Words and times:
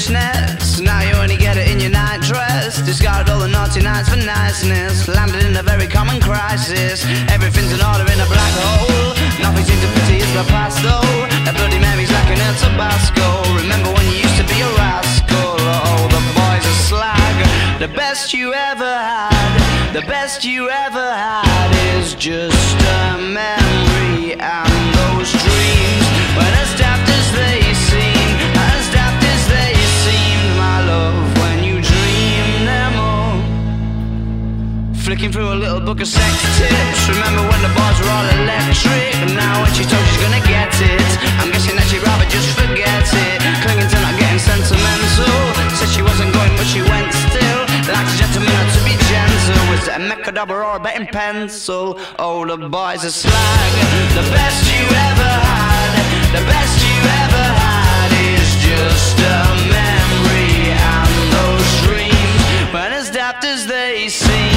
foolishness. 0.00 0.80
Now 0.80 1.02
you 1.02 1.14
only 1.14 1.36
get 1.36 1.56
it 1.56 1.68
in 1.70 1.80
your 1.80 1.90
nightdress. 1.90 2.80
Discard 2.82 3.28
all 3.28 3.40
the 3.40 3.48
naughty 3.48 3.82
nights 3.82 4.08
for 4.08 4.16
niceness. 4.16 5.08
Landed 5.08 5.44
in 5.44 5.56
a 5.56 5.62
very 5.62 5.86
common 5.86 6.20
crisis. 6.20 7.04
Everything's 7.28 7.72
in 7.72 7.80
order 7.84 8.04
in 8.10 8.18
a 8.20 8.28
black 8.32 8.54
hole. 8.64 9.14
Nothing 9.42 9.64
seems 9.64 9.80
to 9.82 9.90
pity 10.00 10.16
is 10.18 10.34
my 10.34 10.44
past 10.48 10.82
though. 10.82 11.04
That 11.44 11.54
bloody 11.56 11.78
memory's 11.78 12.12
like 12.12 12.30
an 12.32 12.40
El 12.40 12.54
Tabasco. 12.56 13.26
Remember 13.60 13.92
when 13.92 14.06
you 14.06 14.24
used 14.24 14.38
to 14.40 14.46
be 14.48 14.60
a 14.60 14.70
rascal? 14.80 15.56
Oh, 15.60 16.08
the 16.08 16.22
boys 16.32 16.64
are 16.64 16.80
slag. 16.88 17.36
The 17.78 17.88
best 17.88 18.32
you 18.32 18.54
ever 18.54 18.94
had, 19.12 19.92
the 19.92 20.02
best 20.02 20.44
you 20.44 20.70
ever 20.70 21.12
had 21.12 21.70
is 21.96 22.14
just 22.14 22.76
a 22.88 23.18
mess. 23.18 23.59
Flicking 35.20 35.36
through 35.36 35.52
a 35.52 35.60
little 35.60 35.80
book 35.80 36.00
of 36.00 36.08
sex 36.08 36.32
tips. 36.56 37.12
Remember 37.12 37.44
when 37.44 37.60
the 37.60 37.68
bars 37.76 38.00
were 38.00 38.08
all 38.08 38.24
electric? 38.40 39.12
And 39.20 39.36
now 39.36 39.60
when 39.60 39.68
she 39.76 39.84
told 39.84 40.00
she's 40.08 40.16
gonna 40.16 40.40
get 40.48 40.72
it, 40.80 41.12
I'm 41.36 41.52
guessing 41.52 41.76
that 41.76 41.84
she'd 41.92 42.00
rather 42.00 42.24
just 42.32 42.48
forget 42.56 43.04
it. 43.04 43.36
Clinging 43.60 43.84
to 43.84 43.98
not 44.00 44.16
getting 44.16 44.40
sentimental. 44.40 45.36
Said 45.76 45.92
she 45.92 46.00
wasn't 46.00 46.32
going, 46.32 46.56
but 46.56 46.64
she 46.64 46.80
went 46.80 47.12
still. 47.12 47.60
Like 47.92 48.08
a 48.08 48.16
gentleman 48.16 48.64
to 48.72 48.80
be 48.80 48.96
gentle. 49.12 49.60
Was 49.68 49.92
it 49.92 50.00
a 50.00 50.02
mechadabra 50.08 50.56
or 50.56 50.76
a 50.76 50.80
betting 50.80 51.12
pencil? 51.12 52.00
Oh, 52.16 52.48
the 52.48 52.56
boys 52.56 53.04
are 53.04 53.12
slag. 53.12 53.72
The 54.16 54.24
best 54.32 54.72
you 54.72 54.88
ever 54.88 55.32
had. 55.36 56.00
The 56.32 56.44
best 56.48 56.80
you 56.80 56.96
ever 57.28 57.44
had 57.60 58.08
is 58.24 58.48
just 58.64 59.20
a 59.20 59.36
memory 59.68 60.72
and 60.72 61.12
those 61.28 61.68
dreams. 61.84 62.72
But 62.72 62.96
as 62.96 63.12
daft 63.12 63.44
as 63.44 63.68
they 63.68 64.08
seem, 64.08 64.49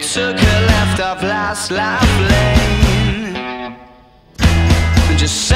took 0.00 0.36
a 0.36 0.60
left 0.66 1.00
off 1.00 1.22
last 1.22 1.70
life 1.70 2.20
lane. 2.30 3.76
Just 5.16 5.48